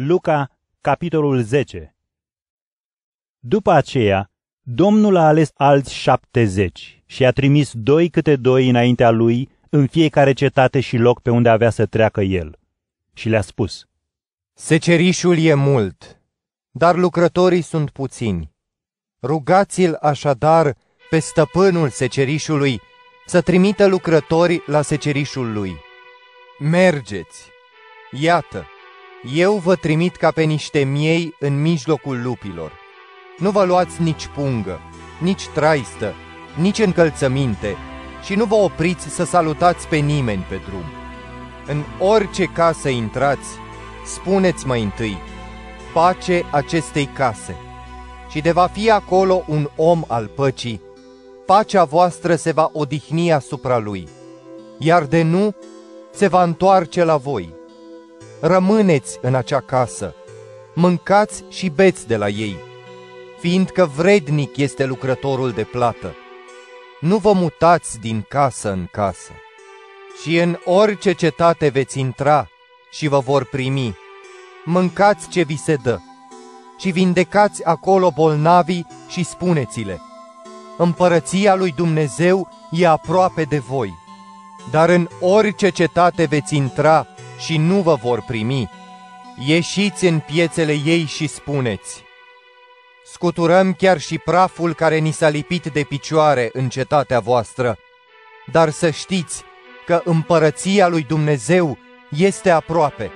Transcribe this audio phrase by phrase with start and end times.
[0.00, 0.50] Luca,
[0.80, 1.94] capitolul 10
[3.38, 9.50] După aceea, Domnul a ales alți șaptezeci și a trimis doi câte doi înaintea lui
[9.70, 12.58] în fiecare cetate și loc pe unde avea să treacă el.
[13.14, 13.86] Și le-a spus,
[14.52, 16.20] Secerișul e mult,
[16.70, 18.52] dar lucrătorii sunt puțini.
[19.22, 20.76] Rugați-l așadar
[21.10, 22.80] pe stăpânul secerișului
[23.26, 25.76] să trimită lucrători la secerișul lui.
[26.58, 27.50] Mergeți!
[28.10, 28.66] Iată,
[29.22, 32.72] eu vă trimit ca pe niște miei în mijlocul lupilor.
[33.38, 34.80] Nu vă luați nici pungă,
[35.20, 36.14] nici traistă,
[36.60, 37.76] nici încălțăminte
[38.24, 40.84] și nu vă opriți să salutați pe nimeni pe drum.
[41.66, 43.48] În orice casă intrați,
[44.04, 45.18] spuneți mai întâi,
[45.92, 47.56] pace acestei case.
[48.30, 50.80] Și de va fi acolo un om al păcii,
[51.46, 54.08] pacea voastră se va odihni asupra lui,
[54.78, 55.54] iar de nu,
[56.10, 57.57] se va întoarce la voi.
[58.40, 60.14] Rămâneți în acea casă,
[60.74, 62.56] mâncați și beți de la ei,
[63.40, 66.14] fiindcă vrednic este lucrătorul de plată.
[67.00, 69.32] Nu vă mutați din casă în casă.
[70.22, 72.48] Și în orice cetate veți intra
[72.90, 73.96] și vă vor primi,
[74.64, 75.98] mâncați ce vi se dă
[76.78, 80.00] și vindecați acolo bolnavii și spuneți-le,
[80.76, 83.92] împărăția lui Dumnezeu e aproape de voi.
[84.70, 87.06] Dar în orice cetate veți intra
[87.38, 88.70] și nu vă vor primi,
[89.46, 92.06] ieșiți în piețele ei și spuneți,
[93.12, 97.78] Scuturăm chiar și praful care ni s-a lipit de picioare în cetatea voastră,
[98.52, 99.44] dar să știți
[99.86, 101.78] că împărăția lui Dumnezeu
[102.08, 103.10] este aproape.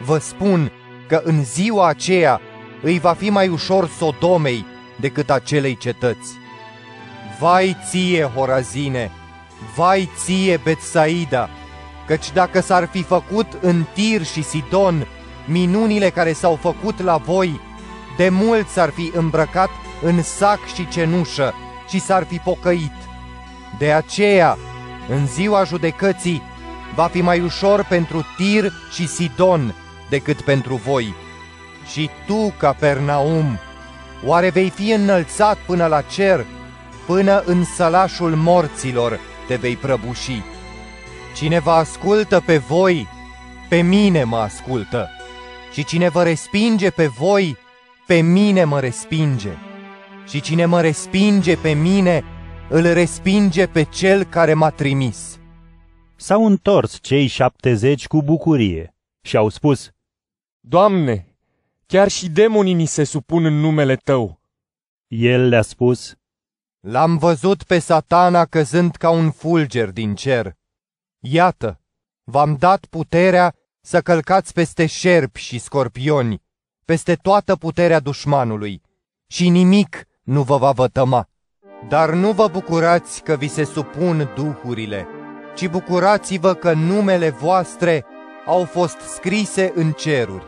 [0.00, 0.72] Vă spun
[1.08, 2.40] că în ziua aceea
[2.82, 4.66] îi va fi mai ușor Sodomei
[5.00, 6.32] decât acelei cetăți.
[7.40, 9.10] Vai ție, Horazine!
[9.74, 11.48] Vai ție, Betsaida!
[12.06, 15.06] Căci dacă s-ar fi făcut în Tir și Sidon
[15.46, 17.60] minunile care s-au făcut la voi,
[18.16, 19.70] de mult s-ar fi îmbrăcat
[20.02, 21.54] în sac și cenușă
[21.88, 22.92] și s-ar fi pocăit.
[23.78, 24.58] De aceea,
[25.08, 26.42] în ziua judecății,
[26.94, 29.74] va fi mai ușor pentru Tir și Sidon
[30.08, 31.14] decât pentru voi.
[31.92, 33.58] Și tu, Capernaum,
[34.24, 36.46] oare vei fi înălțat până la cer,
[37.06, 40.42] până în sălașul morților te vei prăbuși?
[41.34, 43.06] Cine vă ascultă pe voi,
[43.68, 45.08] pe mine mă ascultă.
[45.72, 47.56] Și cine vă respinge pe voi,
[48.06, 49.50] pe mine mă respinge.
[50.26, 52.24] Și cine mă respinge pe mine,
[52.68, 55.38] îl respinge pe cel care m-a trimis.
[56.16, 59.90] S-au întors cei șaptezeci cu bucurie și au spus,
[60.60, 61.36] Doamne,
[61.86, 64.40] chiar și demonii ni se supun în numele Tău.
[65.06, 66.16] El le-a spus,
[66.80, 70.56] L-am văzut pe satana căzând ca un fulger din cer.
[71.24, 71.80] Iată,
[72.24, 76.42] v-am dat puterea să călcați peste șerpi și scorpioni,
[76.84, 78.82] peste toată puterea dușmanului,
[79.26, 81.28] și nimic nu vă va vătăma.
[81.88, 85.06] Dar nu vă bucurați că vi se supun duhurile,
[85.54, 88.04] ci bucurați-vă că numele voastre
[88.46, 90.46] au fost scrise în ceruri.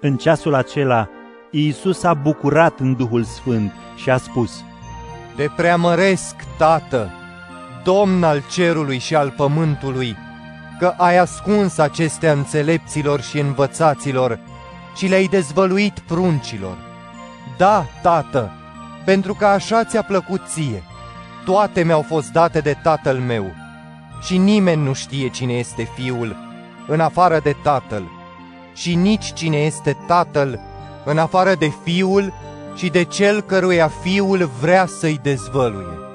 [0.00, 1.10] În ceasul acela,
[1.50, 4.64] Iisus a bucurat în Duhul Sfânt și a spus,
[5.36, 7.10] De preamăresc, Tată,
[7.86, 10.16] Domn al cerului și al pământului,
[10.78, 14.38] că ai ascuns acestea înțelepților și învățaților
[14.96, 16.76] și le-ai dezvăluit pruncilor.
[17.56, 18.52] Da, Tată,
[19.04, 20.82] pentru că așa ți-a plăcut ție.
[21.44, 23.52] Toate mi-au fost date de Tatăl meu
[24.22, 26.36] și nimeni nu știe cine este Fiul
[26.86, 28.10] în afară de Tatăl
[28.74, 30.60] și nici cine este Tatăl
[31.04, 32.32] în afară de Fiul
[32.74, 36.05] și de cel căruia Fiul vrea să-i dezvăluie.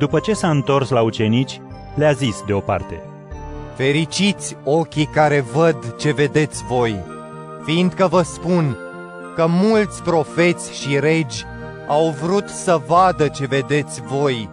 [0.00, 1.60] După ce s-a întors la ucenici,
[1.94, 3.02] le-a zis deoparte,
[3.76, 6.96] Fericiți ochii care văd ce vedeți voi,
[7.64, 8.76] fiindcă vă spun
[9.34, 11.44] că mulți profeți și regi
[11.88, 14.48] au vrut să vadă ce vedeți voi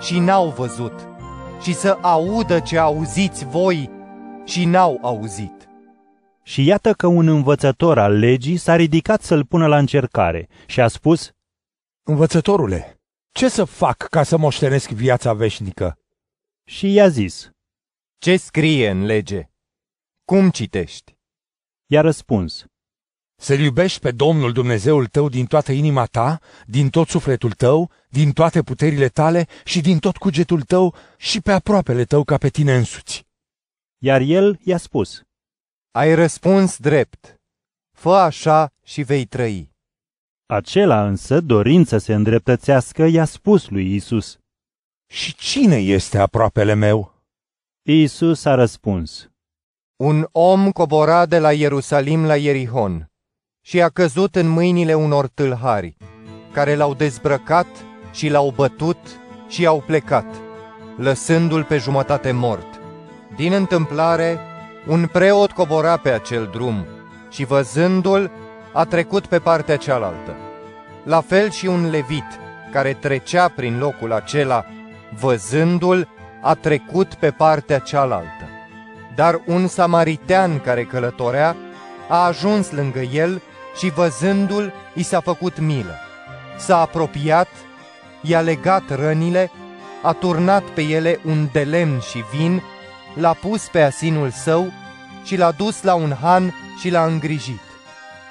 [0.00, 1.08] și n-au văzut,
[1.62, 3.90] și să audă ce auziți voi
[4.44, 5.68] și n-au auzit.
[6.42, 10.88] Și iată că un învățător al legii s-a ridicat să-l pună la încercare și a
[10.88, 11.30] spus,
[12.04, 13.01] Învățătorule,
[13.32, 15.98] ce să fac ca să moștenesc viața veșnică?
[16.64, 17.50] Și i-a zis,
[18.18, 19.50] Ce scrie în lege?
[20.24, 21.16] Cum citești?
[21.86, 22.64] i-a răspuns,
[23.36, 28.32] Să-L iubești pe Domnul Dumnezeul tău din toată inima ta, din tot sufletul tău, din
[28.32, 32.76] toate puterile tale și din tot cugetul tău și pe aproapele tău ca pe tine
[32.76, 33.26] însuți.
[33.98, 35.22] iar el i-a spus,
[35.90, 37.40] Ai răspuns drept.
[37.90, 39.71] Fă așa și vei trăi.
[40.52, 44.38] Acela însă, dorind să se îndreptățească, i-a spus lui Isus.
[45.06, 47.14] Și cine este aproapele meu?
[47.82, 49.30] Isus a răspuns,
[49.96, 53.10] Un om cobora de la Ierusalim la Ierihon
[53.60, 55.96] și a căzut în mâinile unor tâlhari,
[56.52, 57.66] care l-au dezbrăcat
[58.12, 58.98] și l-au bătut
[59.48, 60.26] și au plecat,
[60.96, 62.80] lăsându-l pe jumătate mort.
[63.36, 64.38] Din întâmplare,
[64.86, 66.86] un preot cobora pe acel drum
[67.30, 68.30] și văzându-l,
[68.72, 70.36] a trecut pe partea cealaltă.
[71.04, 72.24] La fel și un levit,
[72.72, 74.64] care trecea prin locul acela,
[75.20, 76.08] văzându-l,
[76.40, 78.48] a trecut pe partea cealaltă.
[79.14, 81.56] Dar un samaritean care călătorea
[82.08, 83.42] a ajuns lângă el
[83.76, 85.94] și văzându-l, i s-a făcut milă.
[86.58, 87.48] S-a apropiat,
[88.20, 89.50] i-a legat rănile,
[90.02, 92.62] a turnat pe ele un de lemn și vin,
[93.14, 94.72] l-a pus pe asinul său
[95.24, 97.71] și l-a dus la un han și l-a îngrijit.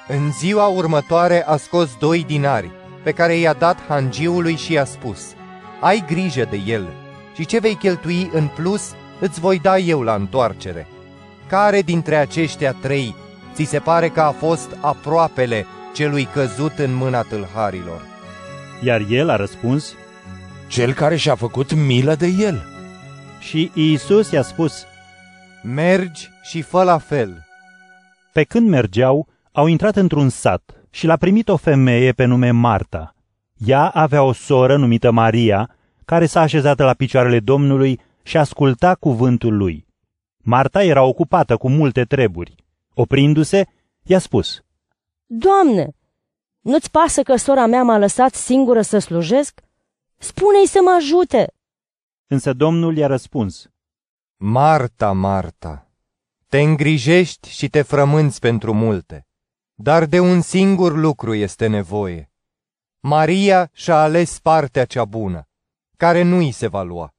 [0.08, 2.70] În ziua următoare a scos doi dinari,
[3.02, 5.20] pe care i-a dat hangiului și i-a spus,
[5.80, 6.88] Ai grijă de el
[7.34, 10.86] și ce vei cheltui în plus îți voi da eu la întoarcere.
[11.46, 13.14] Care dintre aceștia trei
[13.54, 18.06] ți se pare că a fost aproapele celui căzut în mâna tâlharilor?
[18.82, 19.94] Iar el a răspuns,
[20.68, 22.62] Cel care și-a făcut milă de el.
[23.40, 24.84] și Iisus i-a spus,
[25.62, 27.46] Mergi și fă la fel.
[28.32, 33.14] Pe când mergeau, au intrat într-un sat și l-a primit o femeie pe nume Marta.
[33.56, 39.56] Ea avea o soră numită Maria, care s-a așezat la picioarele Domnului și asculta cuvântul
[39.56, 39.86] lui.
[40.36, 42.54] Marta era ocupată cu multe treburi.
[42.94, 43.66] Oprindu-se,
[44.02, 44.62] i-a spus,
[45.26, 45.94] Doamne,
[46.60, 49.60] nu-ți pasă că sora mea m-a lăsat singură să slujesc?
[50.18, 51.52] Spune-i să mă ajute!
[52.26, 53.70] însă Domnul i-a răspuns,
[54.36, 55.90] Marta, Marta,
[56.48, 59.26] te îngrijești și te frămânți pentru multe,
[59.82, 62.30] dar de un singur lucru este nevoie.
[63.00, 65.48] Maria și-a ales partea cea bună,
[65.96, 67.11] care nu îi se va lua.